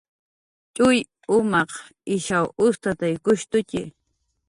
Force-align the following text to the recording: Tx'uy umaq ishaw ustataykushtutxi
Tx'uy 0.73 0.99
umaq 1.37 1.71
ishaw 2.17 2.45
ustataykushtutxi 2.65 3.81